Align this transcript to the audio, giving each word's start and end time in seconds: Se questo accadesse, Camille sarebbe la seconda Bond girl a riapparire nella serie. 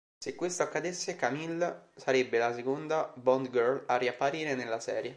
Se 0.17 0.33
questo 0.33 0.63
accadesse, 0.63 1.15
Camille 1.15 1.89
sarebbe 1.95 2.39
la 2.39 2.51
seconda 2.55 3.13
Bond 3.17 3.51
girl 3.51 3.83
a 3.85 3.97
riapparire 3.97 4.55
nella 4.55 4.79
serie. 4.79 5.09